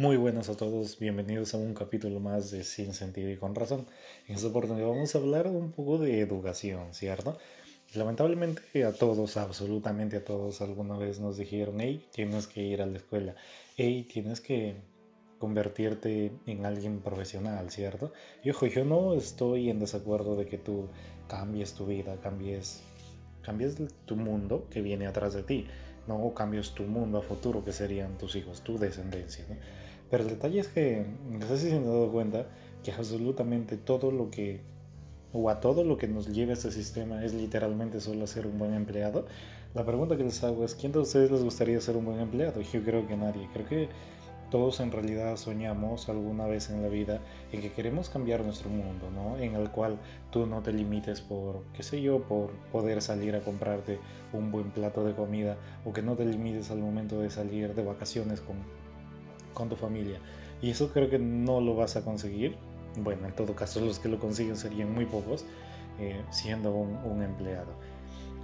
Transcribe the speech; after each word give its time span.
Muy 0.00 0.16
buenas 0.16 0.48
a 0.48 0.56
todos, 0.56 0.98
bienvenidos 0.98 1.52
a 1.52 1.58
un 1.58 1.74
capítulo 1.74 2.20
más 2.20 2.50
de 2.50 2.64
Sin 2.64 2.94
Sentido 2.94 3.28
y 3.28 3.36
con 3.36 3.54
Razón. 3.54 3.84
En 4.26 4.36
esta 4.36 4.48
oportunidad 4.48 4.88
vamos 4.88 5.14
a 5.14 5.18
hablar 5.18 5.46
un 5.46 5.72
poco 5.72 5.98
de 5.98 6.20
educación, 6.20 6.94
¿cierto? 6.94 7.36
Lamentablemente 7.92 8.82
a 8.84 8.94
todos, 8.94 9.36
absolutamente 9.36 10.16
a 10.16 10.24
todos, 10.24 10.62
alguna 10.62 10.96
vez 10.96 11.20
nos 11.20 11.36
dijeron, 11.36 11.82
hey, 11.82 12.02
tienes 12.14 12.46
que 12.46 12.62
ir 12.62 12.80
a 12.80 12.86
la 12.86 12.96
escuela, 12.96 13.34
hey, 13.76 14.08
tienes 14.10 14.40
que 14.40 14.74
convertirte 15.38 16.32
en 16.46 16.64
alguien 16.64 17.00
profesional, 17.00 17.70
¿cierto? 17.70 18.10
Y 18.42 18.48
ojo, 18.48 18.68
yo 18.68 18.86
no 18.86 19.12
estoy 19.12 19.68
en 19.68 19.80
desacuerdo 19.80 20.34
de 20.34 20.46
que 20.46 20.56
tú 20.56 20.88
cambies 21.28 21.74
tu 21.74 21.84
vida, 21.84 22.16
cambies, 22.22 22.80
cambies 23.42 23.76
tu 24.06 24.16
mundo 24.16 24.66
que 24.70 24.80
viene 24.80 25.06
atrás 25.06 25.34
de 25.34 25.42
ti, 25.42 25.66
no 26.06 26.32
cambies 26.32 26.70
tu 26.70 26.84
mundo 26.84 27.18
a 27.18 27.22
futuro 27.22 27.62
que 27.62 27.72
serían 27.72 28.16
tus 28.16 28.34
hijos, 28.34 28.62
tu 28.62 28.78
descendencia, 28.78 29.44
¿no? 29.46 29.56
Pero 30.10 30.24
el 30.24 30.30
detalle 30.30 30.60
es 30.60 30.68
que, 30.68 31.06
no 31.30 31.46
sé 31.46 31.58
si 31.58 31.70
se 31.70 31.76
han 31.76 31.84
dado 31.84 32.10
cuenta, 32.10 32.46
que 32.82 32.92
absolutamente 32.92 33.76
todo 33.76 34.10
lo 34.10 34.30
que, 34.30 34.60
o 35.32 35.48
a 35.50 35.60
todo 35.60 35.84
lo 35.84 35.96
que 35.96 36.08
nos 36.08 36.28
lleva 36.28 36.52
este 36.52 36.72
sistema 36.72 37.24
es 37.24 37.32
literalmente 37.32 38.00
solo 38.00 38.26
ser 38.26 38.46
un 38.46 38.58
buen 38.58 38.74
empleado. 38.74 39.26
La 39.74 39.86
pregunta 39.86 40.16
que 40.16 40.24
les 40.24 40.42
hago 40.42 40.64
es, 40.64 40.74
¿quién 40.74 40.90
de 40.90 40.98
ustedes 40.98 41.30
les 41.30 41.44
gustaría 41.44 41.80
ser 41.80 41.96
un 41.96 42.06
buen 42.06 42.18
empleado? 42.18 42.60
Yo 42.60 42.82
creo 42.82 43.06
que 43.06 43.16
nadie. 43.16 43.48
Creo 43.52 43.66
que 43.68 43.88
todos 44.50 44.80
en 44.80 44.90
realidad 44.90 45.36
soñamos 45.36 46.08
alguna 46.08 46.46
vez 46.46 46.70
en 46.70 46.82
la 46.82 46.88
vida 46.88 47.20
en 47.52 47.60
que 47.60 47.70
queremos 47.70 48.10
cambiar 48.10 48.44
nuestro 48.44 48.68
mundo, 48.68 49.08
¿no? 49.14 49.38
En 49.38 49.54
el 49.54 49.70
cual 49.70 49.96
tú 50.32 50.44
no 50.46 50.60
te 50.60 50.72
limites 50.72 51.20
por, 51.20 51.62
qué 51.72 51.84
sé 51.84 52.02
yo, 52.02 52.22
por 52.22 52.50
poder 52.72 53.00
salir 53.00 53.36
a 53.36 53.42
comprarte 53.42 54.00
un 54.32 54.50
buen 54.50 54.72
plato 54.72 55.04
de 55.04 55.14
comida 55.14 55.56
o 55.84 55.92
que 55.92 56.02
no 56.02 56.16
te 56.16 56.24
limites 56.24 56.72
al 56.72 56.78
momento 56.78 57.20
de 57.20 57.30
salir 57.30 57.74
de 57.76 57.84
vacaciones 57.84 58.40
con 58.40 58.56
con 59.60 59.68
tu 59.68 59.76
familia. 59.76 60.18
Y 60.62 60.70
eso 60.70 60.90
creo 60.92 61.08
que 61.08 61.18
no 61.18 61.60
lo 61.60 61.76
vas 61.76 61.96
a 61.96 62.04
conseguir. 62.04 62.56
Bueno, 62.96 63.26
en 63.26 63.34
todo 63.34 63.54
caso 63.54 63.80
los 63.80 63.98
que 63.98 64.08
lo 64.08 64.18
consiguen 64.18 64.56
serían 64.56 64.92
muy 64.92 65.06
pocos, 65.06 65.44
eh, 66.00 66.20
siendo 66.30 66.72
un, 66.72 67.22
empleado. 67.22 67.72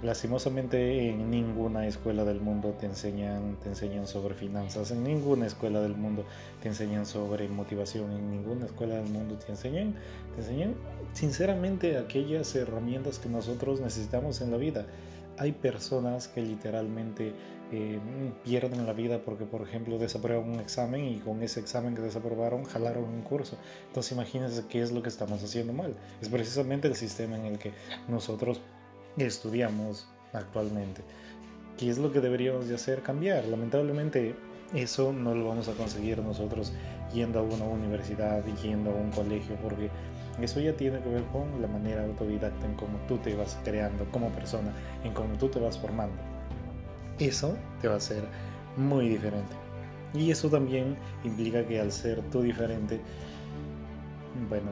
Lastimosamente 0.03 1.09
en 1.09 1.31
ninguna 1.31 1.87
escuela 1.87 2.23
del 2.23 2.39
mundo 2.39 2.75
te 2.79 2.85
enseñan, 2.85 3.57
te 3.63 3.69
enseñan 3.69 4.05
sobre 4.05 4.35
finanzas, 4.35 4.91
en 4.91 5.03
ninguna 5.03 5.47
escuela 5.47 5.81
del 5.81 5.97
mundo 5.97 6.23
te 6.61 6.67
enseñan 6.67 7.07
sobre 7.07 7.49
motivación, 7.49 8.11
en 8.11 8.29
ninguna 8.29 8.67
escuela 8.67 8.95
del 8.95 9.09
mundo 9.09 9.35
te 9.43 9.51
enseñan, 9.51 9.95
te 10.35 10.41
enseñan 10.41 10.75
sinceramente 11.13 11.97
aquellas 11.97 12.55
herramientas 12.55 13.17
que 13.17 13.27
nosotros 13.27 13.81
necesitamos 13.81 14.39
en 14.41 14.51
la 14.51 14.57
vida 14.57 14.85
hay 15.37 15.51
personas 15.51 16.27
que 16.27 16.41
literalmente 16.41 17.33
eh, 17.71 17.99
pierden 18.43 18.85
la 18.85 18.93
vida 18.93 19.19
porque, 19.25 19.45
por 19.45 19.61
ejemplo, 19.61 19.97
desaprueban 19.97 20.49
un 20.49 20.59
examen 20.59 21.03
y 21.03 21.19
con 21.19 21.43
ese 21.43 21.59
examen 21.59 21.95
que 21.95 22.01
desaprobaron 22.01 22.63
jalaron 22.63 23.03
un 23.03 23.21
curso. 23.21 23.57
Entonces 23.87 24.13
imagínense 24.13 24.63
qué 24.69 24.81
es 24.81 24.91
lo 24.91 25.01
que 25.01 25.09
estamos 25.09 25.43
haciendo 25.43 25.73
mal. 25.73 25.95
Es 26.21 26.29
precisamente 26.29 26.87
el 26.87 26.95
sistema 26.95 27.37
en 27.37 27.45
el 27.45 27.59
que 27.59 27.73
nosotros 28.07 28.61
estudiamos 29.17 30.07
actualmente. 30.33 31.01
¿Qué 31.77 31.89
es 31.89 31.97
lo 31.97 32.11
que 32.11 32.21
deberíamos 32.21 32.67
de 32.67 32.75
hacer? 32.75 33.03
Cambiar. 33.03 33.45
Lamentablemente 33.45 34.35
eso 34.73 35.13
no 35.13 35.35
lo 35.35 35.47
vamos 35.47 35.67
a 35.67 35.73
conseguir 35.73 36.19
nosotros 36.19 36.73
yendo 37.13 37.39
a 37.39 37.41
una 37.41 37.65
universidad 37.65 38.43
yendo 38.61 38.91
a 38.91 38.95
un 38.95 39.11
colegio 39.11 39.55
porque 39.61 39.89
eso 40.41 40.59
ya 40.59 40.73
tiene 40.73 40.99
que 40.99 41.09
ver 41.09 41.23
con 41.25 41.61
la 41.61 41.67
manera 41.67 42.03
autodidacta 42.03 42.65
en 42.65 42.75
cómo 42.75 42.97
tú 43.07 43.17
te 43.17 43.35
vas 43.35 43.57
creando 43.63 44.05
como 44.11 44.29
persona, 44.29 44.71
en 45.03 45.13
cómo 45.13 45.35
tú 45.37 45.49
te 45.49 45.59
vas 45.59 45.77
formando. 45.77 46.15
Eso 47.19 47.57
te 47.81 47.87
va 47.87 47.95
a 47.95 47.97
hacer 47.97 48.23
muy 48.75 49.09
diferente. 49.09 49.55
Y 50.13 50.31
eso 50.31 50.49
también 50.49 50.95
implica 51.23 51.65
que 51.65 51.79
al 51.79 51.91
ser 51.91 52.21
tú 52.29 52.41
diferente, 52.41 53.01
bueno, 54.49 54.71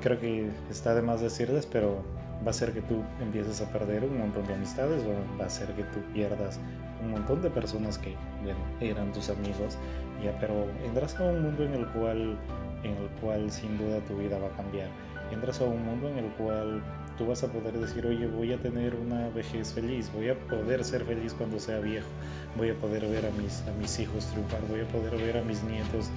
creo 0.00 0.18
que 0.18 0.50
está 0.70 0.94
de 0.94 1.02
más 1.02 1.20
decirles, 1.20 1.66
pero 1.66 2.02
va 2.42 2.46
a 2.46 2.50
hacer 2.50 2.72
que 2.72 2.80
tú 2.82 3.02
empieces 3.20 3.60
a 3.60 3.70
perder 3.70 4.04
un 4.04 4.18
montón 4.18 4.46
de 4.46 4.54
amistades, 4.54 5.02
o 5.04 5.38
va 5.38 5.44
a 5.44 5.46
hacer 5.46 5.68
que 5.74 5.84
tú 5.84 6.00
pierdas 6.12 6.58
un 7.02 7.10
montón 7.12 7.42
de 7.42 7.50
personas 7.50 7.98
que, 7.98 8.14
bueno, 8.42 8.58
eran 8.80 9.12
tus 9.12 9.28
amigos, 9.30 9.76
ya, 10.22 10.36
pero 10.38 10.66
entras 10.84 11.18
a 11.18 11.24
un 11.24 11.42
mundo 11.42 11.64
en 11.64 11.74
el 11.74 11.86
cual 11.88 12.38
en 12.82 12.92
el 12.92 13.08
cual 13.20 13.50
sin 13.50 13.78
duda 13.78 14.00
tu 14.00 14.16
vida 14.16 14.38
va 14.38 14.48
a 14.48 14.56
cambiar. 14.56 14.88
Entras 15.30 15.60
a 15.60 15.64
un 15.64 15.84
mundo 15.84 16.08
en 16.08 16.18
el 16.18 16.30
cual 16.32 16.82
tú 17.16 17.26
vas 17.26 17.42
a 17.42 17.48
poder 17.48 17.78
decir, 17.78 18.06
oye, 18.06 18.26
voy 18.26 18.52
a 18.52 18.58
tener 18.58 18.94
una 18.94 19.28
vejez 19.30 19.72
feliz, 19.72 20.10
voy 20.12 20.28
a 20.28 20.38
poder 20.48 20.84
ser 20.84 21.04
feliz 21.04 21.34
cuando 21.34 21.58
sea 21.58 21.78
viejo, 21.78 22.08
voy 22.56 22.70
a 22.70 22.74
poder 22.74 23.06
ver 23.06 23.26
a 23.26 23.30
mis, 23.30 23.62
a 23.68 23.72
mis 23.80 23.98
hijos 23.98 24.26
triunfar, 24.26 24.60
voy 24.68 24.80
a 24.80 24.88
poder 24.88 25.16
ver 25.16 25.38
a 25.38 25.42
mis 25.42 25.62
nietos, 25.64 26.10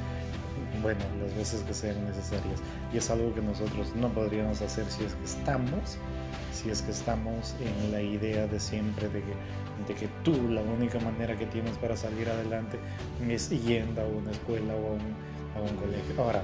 bueno, 0.81 0.99
las 1.21 1.35
veces 1.35 1.61
que 1.61 1.73
sean 1.73 2.03
necesarias. 2.05 2.61
Y 2.93 2.97
es 2.97 3.09
algo 3.09 3.33
que 3.33 3.41
nosotros 3.41 3.93
no 3.95 4.09
podríamos 4.09 4.61
hacer 4.61 4.85
si 4.85 5.03
es 5.03 5.13
que 5.13 5.25
estamos, 5.25 5.97
si 6.53 6.69
es 6.69 6.81
que 6.81 6.91
estamos 6.91 7.55
en 7.59 7.91
la 7.91 8.01
idea 8.01 8.47
de 8.47 8.59
siempre 8.59 9.07
de 9.09 9.21
que, 9.21 9.33
de 9.87 9.99
que 9.99 10.07
tú 10.23 10.33
la 10.49 10.61
única 10.61 10.99
manera 10.99 11.35
que 11.37 11.45
tienes 11.47 11.77
para 11.77 11.95
salir 11.95 12.29
adelante 12.29 12.79
es 13.29 13.49
yendo 13.49 14.01
a 14.01 14.05
una 14.05 14.31
escuela 14.31 14.73
o 14.75 14.89
a 14.89 14.93
un 14.93 15.34
a 15.55 15.59
un 15.61 15.75
colegio. 15.77 16.21
Ahora, 16.21 16.43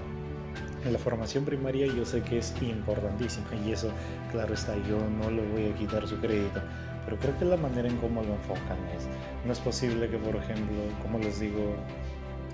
en 0.86 0.94
la 0.94 1.00
formación 1.00 1.46
primaria 1.46 1.88
yo 1.88 2.06
sé 2.06 2.22
que 2.22 2.40
es 2.40 2.54
importantísima 2.62 3.48
y 3.66 3.72
eso, 3.72 3.92
claro 4.32 4.54
está, 4.54 4.76
yo 4.88 4.98
no 5.22 5.30
le 5.30 5.46
voy 5.48 5.66
a 5.72 5.76
quitar 5.76 6.08
su 6.08 6.18
crédito, 6.18 6.62
pero 7.06 7.18
creo 7.18 7.38
que 7.38 7.46
la 7.46 7.58
manera 7.58 7.88
en 7.88 7.98
cómo 7.98 8.24
lo 8.24 8.34
enfocan 8.34 8.78
es, 8.98 9.08
no 9.46 9.52
es 9.52 9.60
posible 9.60 10.10
que, 10.10 10.18
por 10.18 10.36
ejemplo, 10.36 10.76
como 11.02 11.20
les 11.20 11.40
digo, 11.40 11.76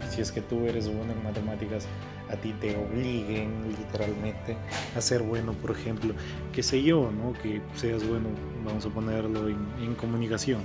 si 0.10 0.22
es 0.22 0.32
que 0.32 0.42
tú 0.42 0.66
eres 0.66 0.94
bueno 0.94 1.14
en 1.14 1.24
matemáticas, 1.24 1.88
a 2.30 2.36
ti 2.36 2.54
te 2.60 2.76
obliguen 2.76 3.50
literalmente 3.70 4.58
a 4.96 5.02
ser 5.02 5.24
bueno, 5.24 5.54
por 5.54 5.72
ejemplo, 5.72 6.14
qué 6.52 6.62
sé 6.62 6.84
yo, 6.84 7.10
¿no? 7.12 7.34
Que 7.42 7.62
seas 7.76 8.06
bueno, 8.06 8.28
vamos 8.66 8.86
a 8.86 8.90
ponerlo 8.90 9.48
en, 9.48 9.58
en 9.82 9.96
comunicación 9.96 10.62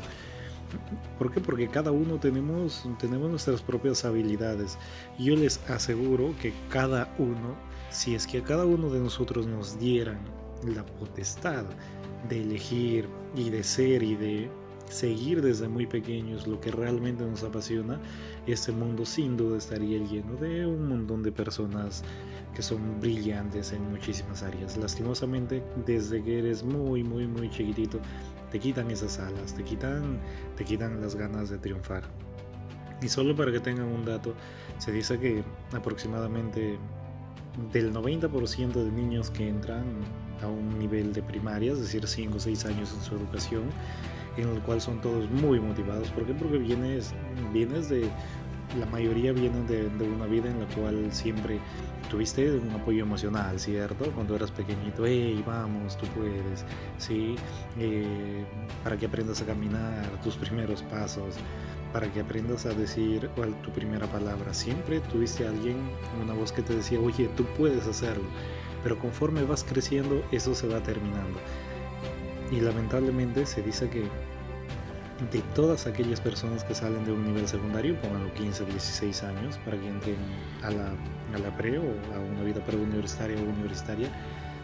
¿Por 1.18 1.32
qué? 1.32 1.40
Porque 1.40 1.68
cada 1.68 1.90
uno 1.92 2.18
tenemos, 2.18 2.88
tenemos 2.98 3.30
nuestras 3.30 3.62
propias 3.62 4.04
habilidades. 4.04 4.78
Yo 5.18 5.36
les 5.36 5.58
aseguro 5.70 6.34
que 6.40 6.52
cada 6.70 7.14
uno, 7.18 7.56
si 7.90 8.14
es 8.14 8.26
que 8.26 8.38
a 8.38 8.44
cada 8.44 8.64
uno 8.64 8.90
de 8.90 9.00
nosotros 9.00 9.46
nos 9.46 9.78
dieran 9.78 10.18
la 10.64 10.84
potestad 10.84 11.64
de 12.28 12.40
elegir 12.40 13.08
y 13.34 13.50
de 13.50 13.64
ser 13.64 14.02
y 14.02 14.14
de 14.14 14.50
seguir 14.88 15.40
desde 15.40 15.68
muy 15.68 15.86
pequeños 15.86 16.46
lo 16.46 16.60
que 16.60 16.70
realmente 16.70 17.24
nos 17.24 17.42
apasiona, 17.42 17.98
este 18.46 18.72
mundo 18.72 19.06
sin 19.06 19.36
duda 19.36 19.58
estaría 19.58 19.98
lleno 19.98 20.36
de 20.36 20.66
un 20.66 20.86
montón 20.88 21.22
de 21.22 21.32
personas 21.32 22.04
que 22.54 22.62
son 22.62 23.00
brillantes 23.00 23.72
en 23.72 23.90
muchísimas 23.90 24.42
áreas. 24.42 24.76
Lastimosamente, 24.76 25.62
desde 25.86 26.22
que 26.22 26.40
eres 26.40 26.62
muy, 26.62 27.02
muy, 27.02 27.26
muy 27.26 27.48
chiquitito, 27.50 27.98
te 28.52 28.60
quitan 28.60 28.90
esas 28.90 29.18
alas, 29.18 29.54
te 29.54 29.64
quitan, 29.64 30.20
te 30.56 30.64
quitan 30.64 31.00
las 31.00 31.16
ganas 31.16 31.48
de 31.48 31.56
triunfar. 31.56 32.04
Y 33.00 33.08
solo 33.08 33.34
para 33.34 33.50
que 33.50 33.58
tengan 33.58 33.86
un 33.86 34.04
dato, 34.04 34.34
se 34.78 34.92
dice 34.92 35.18
que 35.18 35.42
aproximadamente 35.72 36.78
del 37.72 37.92
90% 37.92 38.72
de 38.72 38.92
niños 38.92 39.30
que 39.30 39.48
entran 39.48 39.84
a 40.42 40.46
un 40.46 40.78
nivel 40.78 41.12
de 41.12 41.22
primaria, 41.22 41.72
es 41.72 41.80
decir, 41.80 42.06
5 42.06 42.36
o 42.36 42.40
6 42.40 42.64
años 42.66 42.92
en 42.94 43.00
su 43.02 43.14
educación, 43.16 43.62
en 44.36 44.48
el 44.48 44.60
cual 44.62 44.80
son 44.80 45.00
todos 45.00 45.30
muy 45.30 45.58
motivados. 45.58 46.08
¿Por 46.10 46.26
qué? 46.26 46.34
Porque 46.34 46.58
vienes, 46.58 47.14
vienes 47.52 47.88
de, 47.88 48.08
la 48.78 48.86
mayoría 48.86 49.32
vienen 49.32 49.66
de, 49.66 49.86
una 50.04 50.26
vida 50.26 50.50
en 50.50 50.60
la 50.60 50.66
cual 50.74 51.12
siempre 51.12 51.58
tuviste 52.10 52.58
un 52.58 52.70
apoyo 52.70 53.02
emocional, 53.02 53.58
¿cierto? 53.58 54.10
Cuando 54.12 54.36
eras 54.36 54.50
pequeñito, 54.50 55.06
hey, 55.06 55.42
vamos, 55.46 55.96
tú 55.98 56.06
puedes, 56.08 56.64
¿sí? 56.98 57.36
Eh, 57.78 58.44
para 58.82 58.96
que 58.96 59.06
aprendas 59.06 59.40
a 59.42 59.46
caminar, 59.46 60.06
tus 60.22 60.36
primeros 60.36 60.82
pasos, 60.82 61.36
para 61.92 62.10
que 62.12 62.20
aprendas 62.20 62.66
a 62.66 62.70
decir 62.70 63.28
cuál 63.36 63.54
tu 63.62 63.70
primera 63.70 64.06
palabra. 64.06 64.52
Siempre 64.54 65.00
tuviste 65.00 65.46
a 65.46 65.50
alguien, 65.50 65.76
una 66.22 66.34
voz 66.34 66.52
que 66.52 66.62
te 66.62 66.74
decía, 66.74 66.98
oye, 67.00 67.28
tú 67.36 67.44
puedes 67.56 67.86
hacerlo. 67.86 68.24
Pero 68.82 68.98
conforme 68.98 69.44
vas 69.44 69.64
creciendo, 69.64 70.22
eso 70.32 70.54
se 70.54 70.66
va 70.66 70.82
terminando. 70.82 71.38
Y 72.50 72.60
lamentablemente 72.60 73.46
se 73.46 73.62
dice 73.62 73.88
que 73.88 74.04
de 75.30 75.40
todas 75.54 75.86
aquellas 75.86 76.20
personas 76.20 76.64
que 76.64 76.74
salen 76.74 77.04
de 77.04 77.12
un 77.12 77.24
nivel 77.24 77.46
secundario, 77.46 77.96
los 78.02 78.32
15, 78.32 78.64
16 78.64 79.22
años, 79.22 79.58
para 79.64 79.78
que 79.78 79.88
entren 79.88 80.16
a 80.62 80.70
la, 80.70 80.88
a 81.34 81.38
la 81.38 81.56
pre 81.56 81.78
o 81.78 81.82
a 81.82 82.18
una 82.18 82.42
vida 82.42 82.64
preuniversitaria 82.64 83.36
o 83.36 83.42
universitaria, 83.42 84.08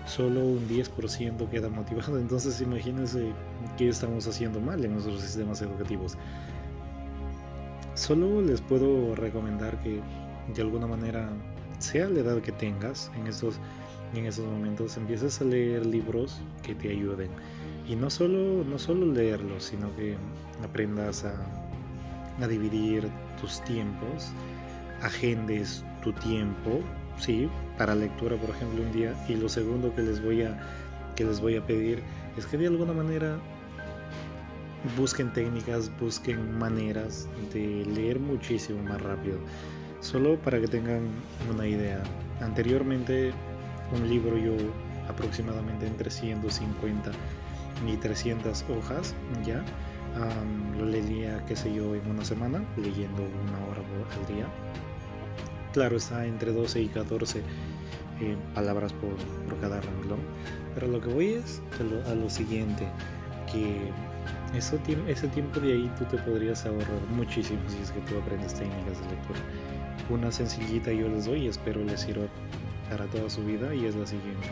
solo 0.06 0.40
un 0.40 0.69
10% 0.69 1.49
queda 1.50 1.69
motivado. 1.69 2.19
Entonces 2.20 2.60
imagínense 2.60 3.32
qué 3.76 3.88
estamos 3.88 4.26
haciendo 4.26 4.60
mal 4.60 4.84
en 4.84 4.93
nuestros 4.93 5.20
sistemas 5.20 5.62
educativos. 5.62 6.16
Solo 7.94 8.40
les 8.43 8.61
puedo 8.61 9.14
recomendar 9.14 9.81
que 9.82 10.00
de 10.54 10.62
alguna 10.62 10.87
manera, 10.87 11.31
sea 11.78 12.08
la 12.08 12.20
edad 12.20 12.40
que 12.40 12.52
tengas 12.52 13.11
en 13.16 13.26
estos, 13.26 13.58
en 14.14 14.26
estos 14.26 14.46
momentos, 14.46 14.96
empieces 14.96 15.40
a 15.40 15.44
leer 15.44 15.84
libros 15.84 16.40
que 16.62 16.75
te 16.75 16.90
ayuden 16.90 17.31
y 17.88 17.96
no 17.96 18.11
solo, 18.11 18.64
no 18.64 18.79
solo 18.79 19.06
leerlos, 19.06 19.64
sino 19.64 19.94
que 19.96 20.17
aprendas 20.62 21.25
a, 21.25 21.35
a 22.40 22.46
dividir 22.46 23.08
tus 23.40 23.62
tiempos 23.64 24.32
agendes 25.02 25.85
tu 26.02 26.12
tiempo, 26.12 26.81
sí, 27.19 27.49
para 27.76 27.94
lectura, 27.94 28.37
por 28.37 28.50
ejemplo, 28.50 28.82
un 28.82 28.93
día. 28.93 29.14
Y 29.29 29.35
lo 29.35 29.49
segundo 29.49 29.94
que 29.94 30.02
les 30.02 30.23
voy 30.23 30.43
a, 30.43 30.58
que 31.17 31.25
les 31.25 31.40
voy 31.40 31.56
a 31.56 31.67
pedir 31.67 32.02
es 32.37 32.46
que 32.46 32.56
de 32.56 32.67
alguna 32.67 32.93
manera 32.93 33.38
busquen 34.96 35.32
técnicas, 35.32 35.90
busquen 35.99 36.58
maneras 36.58 37.29
de 37.52 37.85
leer 37.87 38.19
muchísimo 38.20 38.82
más 38.82 39.00
rápido. 39.02 39.38
Solo 40.00 40.37
para 40.37 40.61
que 40.61 40.69
tengan 40.69 41.02
una 41.52 41.67
idea. 41.67 42.02
Anteriormente 42.40 43.32
un 43.93 44.08
libro 44.08 44.37
yo 44.37 44.55
aproximadamente 45.08 45.87
entre 45.87 46.11
150 46.11 47.11
y 47.86 47.96
300 47.96 48.64
hojas 48.70 49.14
ya. 49.44 49.64
lo 50.78 50.84
leía, 50.84 51.44
qué 51.46 51.54
sé 51.54 51.72
yo, 51.72 51.94
en 51.94 52.10
una 52.10 52.25
semana, 52.25 52.64
leyendo 52.76 53.22
una 53.22 53.66
hora 53.66 53.82
al 54.19 54.34
día. 54.34 54.46
Claro, 55.72 55.96
está 55.96 56.26
entre 56.26 56.52
12 56.52 56.80
y 56.80 56.88
14 56.88 57.42
eh, 58.20 58.36
palabras 58.54 58.92
por, 58.94 59.14
cada 59.60 59.80
renglón. 59.80 60.19
Pero 60.75 60.88
lo 60.88 61.00
que 61.00 61.08
voy 61.08 61.28
es 61.34 61.62
a 62.08 62.14
lo, 62.14 62.30
siguiente, 62.30 62.86
que 63.52 63.90
eso, 64.56 64.78
ese 65.06 65.28
tiempo 65.28 65.60
de 65.60 65.72
ahí 65.72 65.90
tú 65.98 66.04
te 66.04 66.19
podrías 66.19 66.64
ahorrar 66.66 67.00
muchísimo 67.14 67.60
si 67.69 67.78
es 67.82 67.90
que 67.92 68.00
tú 68.00 68.19
aprendes 68.19 68.54
técnicas 68.54 69.00
de 69.00 69.14
lectura. 69.14 69.40
Una 70.10 70.32
sencillita 70.32 70.90
yo 70.90 71.08
les 71.08 71.26
doy 71.26 71.44
y 71.44 71.48
espero 71.48 71.84
les 71.84 72.00
sirva 72.00 72.26
para 72.90 73.04
toda 73.06 73.28
su 73.28 73.44
vida 73.44 73.75
y 73.75 73.84
es 73.84 73.94
la 73.94 74.06
siguiente. 74.06 74.48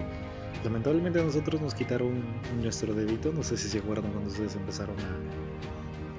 Lamentablemente 0.65 1.21
a 1.21 1.23
nosotros 1.23 1.61
nos 1.61 1.75
quitaron 1.75 2.25
nuestro 2.61 2.95
dedito, 2.95 3.33
no 3.33 3.43
sé 3.43 3.57
si 3.57 3.69
se 3.69 3.79
acuerdan 3.79 4.11
cuando 4.11 4.31
ustedes 4.31 4.57
empezaron 4.57 4.97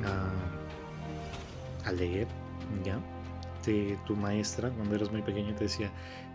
a, 0.06 0.32
a, 1.88 1.92
leer, 1.92 2.28
¿ya? 2.84 3.00
De 3.66 3.98
tu 4.06 4.16
maestra, 4.16 4.70
cuando 4.70 4.96
eras 4.96 5.12
muy 5.12 5.22
pequeño 5.22 5.54
te 5.56 5.66
decía, 5.66 5.92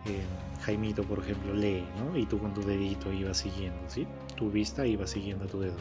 eh, 0.06 0.22
Jaimito, 0.62 1.02
por 1.04 1.20
ejemplo, 1.20 1.54
lee, 1.54 1.84
¿no? 1.98 2.16
Y 2.18 2.26
tú 2.26 2.38
con 2.38 2.52
tu 2.52 2.62
dedito 2.62 3.10
ibas 3.12 3.38
siguiendo, 3.38 3.80
¿sí? 3.88 4.06
Tu 4.36 4.50
vista 4.50 4.86
iba 4.86 5.06
siguiendo 5.06 5.44
a 5.44 5.48
tu 5.48 5.60
dedo. 5.60 5.76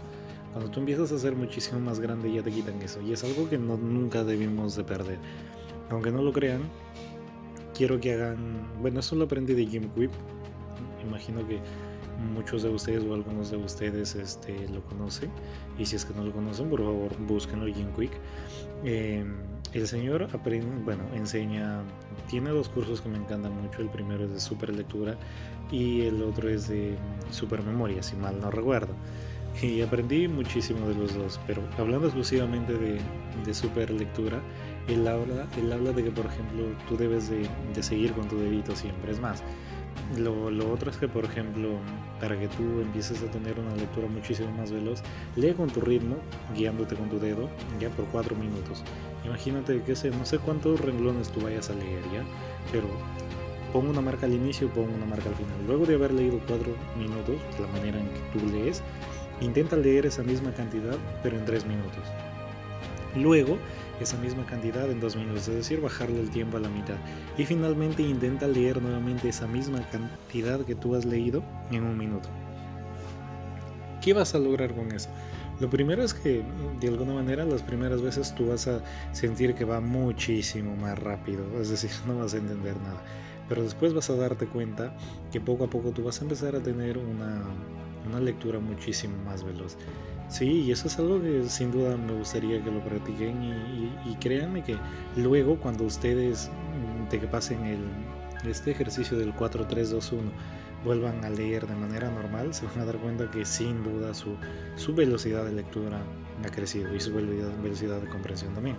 Cuando 0.53 0.69
tú 0.71 0.79
empiezas 0.79 1.11
a 1.11 1.19
ser 1.19 1.35
muchísimo 1.35 1.79
más 1.79 1.99
grande 1.99 2.31
ya 2.31 2.43
te 2.43 2.51
quitan 2.51 2.81
eso 2.81 3.01
y 3.01 3.13
es 3.13 3.23
algo 3.23 3.49
que 3.49 3.57
no, 3.57 3.77
nunca 3.77 4.23
debimos 4.23 4.75
de 4.75 4.83
perder. 4.83 5.17
Aunque 5.89 6.11
no 6.11 6.21
lo 6.21 6.31
crean, 6.31 6.61
quiero 7.73 7.99
que 7.99 8.13
hagan, 8.13 8.37
bueno, 8.81 8.99
eso 8.99 9.15
lo 9.15 9.25
aprendí 9.25 9.53
de 9.53 9.65
Jim 9.65 9.89
Quip, 9.95 10.11
imagino 11.05 11.45
que 11.47 11.59
muchos 12.21 12.63
de 12.63 12.69
ustedes 12.69 13.03
o 13.03 13.13
algunos 13.13 13.51
de 13.51 13.57
ustedes 13.57 14.15
este, 14.15 14.67
lo 14.69 14.83
conocen 14.85 15.29
y 15.77 15.85
si 15.85 15.95
es 15.95 16.05
que 16.05 16.13
no 16.13 16.23
lo 16.23 16.31
conocen 16.31 16.69
por 16.69 16.79
favor 16.79 17.17
búsquenlo 17.27 17.65
Jim 17.73 17.87
Quick 17.95 18.11
eh, 18.83 19.23
el 19.73 19.87
señor 19.87 20.27
aprende, 20.33 20.83
bueno, 20.83 21.03
enseña, 21.13 21.81
tiene 22.29 22.49
dos 22.49 22.67
cursos 22.67 22.99
que 22.99 23.07
me 23.07 23.17
encantan 23.17 23.53
mucho, 23.61 23.81
el 23.81 23.89
primero 23.89 24.25
es 24.25 24.31
de 24.31 24.39
super 24.39 24.73
lectura 24.73 25.15
y 25.71 26.01
el 26.01 26.21
otro 26.23 26.49
es 26.49 26.67
de 26.67 26.97
super 27.31 27.63
memoria, 27.63 28.03
si 28.03 28.17
mal 28.17 28.39
no 28.41 28.51
recuerdo. 28.51 28.93
Y 29.61 29.81
aprendí 29.81 30.27
muchísimo 30.27 30.87
de 30.87 30.95
los 30.95 31.13
dos, 31.13 31.39
pero 31.47 31.61
hablando 31.77 32.07
exclusivamente 32.07 32.73
de, 32.73 32.99
de 33.45 33.53
super 33.53 33.91
lectura, 33.91 34.41
él 34.87 35.07
habla, 35.07 35.47
él 35.57 35.71
habla 35.71 35.93
de 35.93 36.03
que, 36.03 36.11
por 36.11 36.25
ejemplo, 36.25 36.65
tú 36.89 36.97
debes 36.97 37.29
de, 37.29 37.47
de 37.73 37.83
seguir 37.83 38.11
con 38.13 38.27
tu 38.27 38.37
dedito 38.37 38.75
siempre. 38.75 39.11
Es 39.11 39.19
más, 39.19 39.43
lo, 40.17 40.71
otro 40.71 40.91
es 40.91 40.97
que, 40.97 41.07
por 41.07 41.25
ejemplo, 41.25 41.69
para 42.19 42.39
que 42.39 42.47
tú 42.47 42.81
empieces 42.81 43.21
a 43.23 43.31
tener 43.31 43.59
una 43.59 43.75
lectura 43.75 44.07
muchísimo 44.07 44.51
más 44.51 44.71
veloz, 44.71 45.01
lee 45.35 45.53
con 45.53 45.69
tu 45.69 45.81
ritmo, 45.81 46.17
guiándote 46.55 46.95
con 46.95 47.09
tu 47.09 47.19
dedo, 47.19 47.49
ya 47.79 47.89
por 47.89 48.05
cuatro 48.05 48.35
minutos. 48.35 48.83
Imagínate 49.25 49.81
que 49.83 49.95
sé, 49.95 50.11
no 50.11 50.25
sé 50.25 50.39
cuántos 50.39 50.79
renglones 50.81 51.29
tú 51.29 51.41
vayas 51.41 51.69
a 51.69 51.73
leer, 51.73 52.03
ya, 52.13 52.23
pero 52.71 52.87
pon 53.71 53.87
una 53.87 54.01
marca 54.01 54.25
al 54.25 54.33
inicio, 54.33 54.69
pon 54.69 54.89
una 54.89 55.05
marca 55.05 55.29
al 55.29 55.35
final. 55.35 55.55
Luego 55.67 55.85
de 55.85 55.95
haber 55.95 56.13
leído 56.13 56.39
cuatro 56.47 56.75
minutos, 56.97 57.35
la 57.59 57.67
manera 57.67 57.99
en 57.99 58.07
que 58.07 58.39
tú 58.39 58.45
lees, 58.47 58.83
intenta 59.39 59.75
leer 59.75 60.05
esa 60.05 60.23
misma 60.23 60.53
cantidad, 60.53 60.97
pero 61.23 61.37
en 61.37 61.45
tres 61.45 61.65
minutos. 61.65 62.03
Luego, 63.15 63.57
esa 64.03 64.17
misma 64.17 64.45
cantidad 64.45 64.89
en 64.89 64.99
dos 64.99 65.15
minutos, 65.15 65.47
es 65.47 65.55
decir, 65.55 65.81
bajarle 65.81 66.19
el 66.19 66.29
tiempo 66.29 66.57
a 66.57 66.59
la 66.59 66.69
mitad. 66.69 66.95
Y 67.37 67.45
finalmente 67.45 68.01
intenta 68.03 68.47
leer 68.47 68.81
nuevamente 68.81 69.29
esa 69.29 69.47
misma 69.47 69.81
cantidad 69.89 70.63
que 70.65 70.75
tú 70.75 70.95
has 70.95 71.05
leído 71.05 71.43
en 71.71 71.83
un 71.83 71.97
minuto. 71.97 72.29
¿Qué 74.01 74.13
vas 74.13 74.33
a 74.33 74.39
lograr 74.39 74.73
con 74.73 74.91
eso? 74.91 75.09
Lo 75.59 75.69
primero 75.69 76.01
es 76.01 76.15
que 76.15 76.43
de 76.79 76.87
alguna 76.87 77.13
manera 77.13 77.45
las 77.45 77.61
primeras 77.61 78.01
veces 78.01 78.33
tú 78.33 78.47
vas 78.47 78.67
a 78.67 78.81
sentir 79.11 79.53
que 79.53 79.63
va 79.63 79.79
muchísimo 79.79 80.75
más 80.75 80.97
rápido, 80.97 81.43
es 81.61 81.69
decir, 81.69 81.91
no 82.07 82.17
vas 82.17 82.33
a 82.33 82.37
entender 82.37 82.75
nada. 82.77 82.99
Pero 83.47 83.63
después 83.63 83.93
vas 83.93 84.09
a 84.09 84.15
darte 84.15 84.47
cuenta 84.47 84.95
que 85.31 85.39
poco 85.39 85.65
a 85.65 85.69
poco 85.69 85.91
tú 85.91 86.03
vas 86.03 86.19
a 86.19 86.23
empezar 86.23 86.55
a 86.55 86.61
tener 86.61 86.97
una, 86.97 87.43
una 88.07 88.19
lectura 88.19 88.59
muchísimo 88.59 89.15
más 89.23 89.43
veloz. 89.43 89.77
Sí, 90.31 90.61
y 90.61 90.71
eso 90.71 90.87
es 90.87 90.97
algo 90.97 91.21
que 91.21 91.43
sin 91.49 91.71
duda 91.71 91.97
me 91.97 92.13
gustaría 92.13 92.63
que 92.63 92.71
lo 92.71 92.79
practiquen 92.79 93.43
y, 94.05 94.15
créanme 94.15 94.63
que 94.63 94.77
luego 95.17 95.59
cuando 95.59 95.83
ustedes 95.83 96.49
de 97.09 97.19
que 97.19 97.27
pasen 97.27 97.65
el, 97.65 98.49
este 98.49 98.71
ejercicio 98.71 99.17
del 99.17 99.35
4-3-2-1 99.35 100.31
vuelvan 100.85 101.25
a 101.25 101.29
leer 101.29 101.67
de 101.67 101.75
manera 101.75 102.09
normal, 102.09 102.53
se 102.53 102.65
van 102.65 102.79
a 102.79 102.85
dar 102.85 102.97
cuenta 102.99 103.29
que 103.29 103.43
sin 103.43 103.83
duda 103.83 104.13
su, 104.13 104.37
su 104.77 104.95
velocidad 104.95 105.43
de 105.43 105.51
lectura 105.51 106.01
ha 106.45 106.49
crecido 106.49 106.95
y 106.95 107.01
su 107.01 107.13
velocidad 107.13 107.99
de 107.99 108.07
comprensión 108.07 108.53
también. 108.53 108.77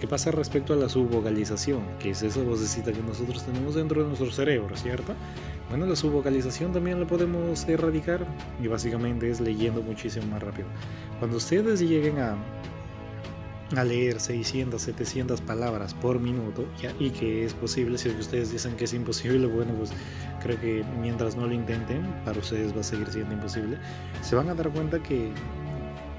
¿Qué 0.00 0.08
pasa 0.08 0.30
respecto 0.30 0.74
a 0.74 0.76
la 0.76 0.88
subvocalización? 0.88 1.82
Que 1.98 2.10
es 2.10 2.22
esa 2.22 2.42
vocecita 2.42 2.92
que 2.92 3.00
nosotros 3.00 3.44
tenemos 3.44 3.74
dentro 3.74 4.02
de 4.02 4.08
nuestro 4.08 4.30
cerebro, 4.30 4.76
¿cierto? 4.76 5.14
Bueno, 5.70 5.86
la 5.86 5.96
subvocalización 5.96 6.72
también 6.72 7.00
la 7.00 7.06
podemos 7.06 7.66
erradicar 7.66 8.26
y 8.62 8.66
básicamente 8.66 9.30
es 9.30 9.40
leyendo 9.40 9.82
muchísimo 9.82 10.26
más 10.26 10.42
rápido. 10.42 10.68
Cuando 11.18 11.38
ustedes 11.38 11.80
lleguen 11.80 12.18
a, 12.18 12.36
a 13.76 13.84
leer 13.84 14.20
600, 14.20 14.80
700 14.80 15.40
palabras 15.40 15.94
por 15.94 16.20
minuto 16.20 16.66
y 16.98 17.10
que 17.10 17.44
es 17.44 17.54
posible, 17.54 17.96
si 17.96 18.10
ustedes 18.10 18.52
dicen 18.52 18.76
que 18.76 18.84
es 18.84 18.92
imposible, 18.92 19.46
bueno, 19.48 19.72
pues 19.74 19.90
creo 20.42 20.60
que 20.60 20.84
mientras 21.00 21.36
no 21.36 21.46
lo 21.46 21.54
intenten, 21.54 22.02
para 22.24 22.38
ustedes 22.38 22.74
va 22.76 22.80
a 22.80 22.84
seguir 22.84 23.10
siendo 23.10 23.32
imposible, 23.32 23.78
se 24.22 24.36
van 24.36 24.50
a 24.50 24.54
dar 24.54 24.70
cuenta 24.70 25.02
que, 25.02 25.30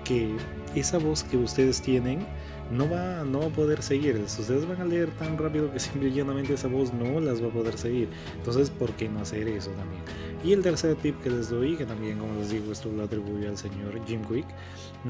que 0.06 0.34
esa 0.75 0.98
voz 0.98 1.24
que 1.24 1.36
ustedes 1.36 1.81
tienen 1.81 2.25
no 2.72 2.90
va, 2.90 3.24
no 3.24 3.44
a 3.44 3.50
poder 3.50 3.81
seguir. 3.84 4.16
Ustedes 4.18 4.68
van 4.68 4.81
a 4.81 4.86
leer 4.86 5.10
tan 5.12 5.38
rápido 5.38 5.72
que 5.72 5.80
simplemente 5.81 6.54
esa 6.54 6.68
voz 6.68 6.94
no 6.94 7.19
las 7.19 7.44
va 7.44 7.48
a 7.48 7.52
poder 7.52 7.78
seguir. 7.78 8.07
Entonces, 8.38 8.69
¿por 8.69 8.92
qué 8.94 9.09
no 9.09 9.19
hacer 9.19 9.47
eso 9.47 9.71
también? 9.71 10.02
Y 10.44 10.54
el 10.54 10.62
tercer 10.62 10.95
tip 10.95 11.19
que 11.21 11.30
les 11.30 11.50
doy, 11.50 11.76
que 11.76 11.85
también, 11.85 12.19
como 12.19 12.35
les 12.35 12.52
digo, 12.52 12.71
esto 12.71 12.90
lo 12.92 13.04
atribuyo 13.04 13.50
al 13.50 13.57
señor 13.57 14.00
Jim 14.07 14.21
Quick, 14.24 14.45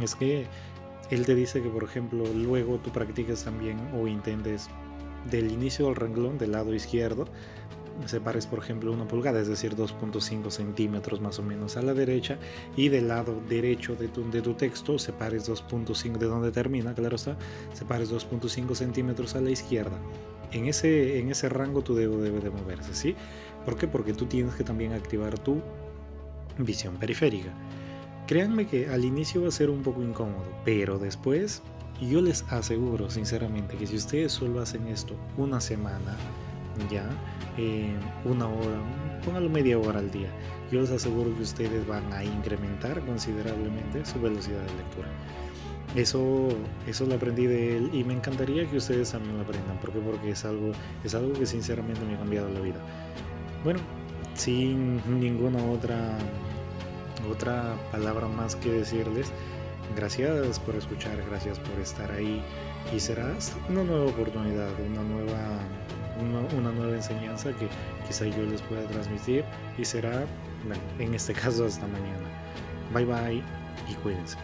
es 0.02 0.16
que 0.16 0.48
él 1.12 1.26
te 1.26 1.36
dice 1.36 1.62
que, 1.62 1.70
por 1.70 1.84
ejemplo, 1.84 2.26
luego 2.34 2.78
tú 2.78 2.92
practiques 2.92 3.44
también 3.44 3.78
o 3.94 4.08
intentes 4.08 4.70
del 5.30 5.52
inicio 5.52 5.86
del 5.88 5.96
renglón 5.96 6.38
del 6.38 6.52
lado 6.52 6.74
izquierdo 6.74 7.26
separes 8.06 8.46
por 8.46 8.60
ejemplo 8.60 8.92
una 8.92 9.08
pulgada, 9.08 9.40
es 9.40 9.48
decir 9.48 9.76
2.5 9.76 10.50
centímetros 10.50 11.22
más 11.22 11.40
o 11.40 11.44
menos 11.44 11.78
a 11.78 11.82
la 11.82 11.94
derecha 11.94 12.38
y 12.76 12.90
del 12.90 13.08
lado 13.08 13.42
derecho 13.48 13.96
de 13.96 14.08
tu, 14.08 14.54
texto 14.54 15.00
separes 15.00 15.50
2.5 15.50 16.18
de 16.18 16.26
donde 16.26 16.52
termina, 16.52 16.94
claro 16.94 17.16
está, 17.16 17.38
separes 17.74 18.12
2.5 18.12 18.76
centímetros 18.76 19.36
a 19.36 19.42
la 19.42 19.52
izquierda. 19.52 19.98
En 20.52 20.66
ese, 20.66 21.20
en 21.20 21.32
ese 21.32 21.50
rango 21.50 21.82
tu 21.82 21.96
dedo 21.96 22.22
debe 22.22 22.40
de 22.40 22.50
moverse, 22.50 22.94
¿sí? 22.94 23.16
¿Por 23.66 23.78
qué? 23.78 23.88
Porque 23.88 24.14
tú 24.14 24.26
tienes 24.26 24.54
que 24.56 24.64
también 24.64 24.94
activar 24.94 25.38
tu 25.40 25.62
visión 26.60 26.98
periférica. 26.98 27.52
Créanme 28.28 28.68
que 28.68 28.88
al 28.88 29.06
inicio 29.06 29.42
va 29.42 29.50
a 29.50 29.52
ser 29.52 29.70
un 29.70 29.82
poco 29.82 30.02
incómodo, 30.02 30.46
pero 30.64 30.98
después 30.98 31.62
yo 32.02 32.22
les 32.22 32.44
aseguro 32.50 33.10
sinceramente 33.10 33.78
que 33.78 33.88
si 33.88 33.96
ustedes 33.96 34.32
solo 34.32 34.62
hacen 34.62 34.88
esto 34.88 35.16
una 35.38 35.62
semana, 35.62 36.18
ya 36.90 37.10
eh, 37.58 37.94
una 38.26 38.48
hora, 38.48 38.80
póngalo 39.24 39.50
media 39.50 39.78
hora 39.80 40.00
al 40.00 40.12
día. 40.12 40.30
Yo 40.72 40.82
les 40.82 40.92
aseguro 40.92 41.36
que 41.36 41.44
ustedes 41.44 41.86
van 41.88 42.12
a 42.12 42.24
incrementar 42.24 43.00
considerablemente 43.06 44.06
su 44.06 44.20
velocidad 44.20 44.62
de 44.62 44.74
lectura. 44.76 45.08
Eso, 45.96 46.50
eso 46.88 47.06
lo 47.06 47.16
aprendí 47.16 47.46
de 47.46 47.78
él 47.78 47.90
y 47.94 48.04
me 48.04 48.14
encantaría 48.14 48.70
que 48.70 48.78
ustedes 48.78 49.12
también 49.12 49.38
lo 49.38 49.44
aprendan. 49.44 49.78
¿Por 49.80 49.92
Porque 49.92 50.32
es 50.32 50.44
algo, 50.44 50.72
es 51.04 51.16
algo 51.16 51.34
que 51.34 51.46
sinceramente 51.46 52.02
me 52.04 52.16
ha 52.16 52.20
cambiado 52.20 52.50
la 52.50 52.60
vida. 52.60 52.80
Bueno, 53.64 53.80
sin 54.34 55.02
ninguna 55.20 55.64
otra, 55.64 56.18
otra 57.32 57.76
palabra 57.92 58.28
más 58.28 58.56
que 58.58 58.72
decirles, 58.72 59.32
gracias 59.96 60.60
por 60.60 60.76
escuchar, 60.76 61.18
gracias 61.30 61.60
por 61.60 61.80
estar 61.80 62.12
ahí 62.12 62.44
y 62.94 63.00
será 63.00 63.34
una 63.70 63.84
nueva 63.84 64.06
oportunidad, 64.06 64.70
una 64.92 65.02
nueva 65.04 65.60
una, 66.20 66.72
nueva 66.72 66.96
enseñanza 66.96 67.52
que 67.54 67.68
quizá 68.08 68.26
yo 68.26 68.44
les 68.44 68.62
pueda 68.64 68.84
transmitir 68.88 69.44
y 69.78 69.86
será, 69.86 70.26
en 71.00 71.14
este 71.14 71.34
caso 71.34 71.66
hasta 71.66 71.86
mañana. 71.88 72.28
Bye 72.94 73.06
bye 73.06 73.44
y 73.90 73.94
cuídense. 73.96 74.38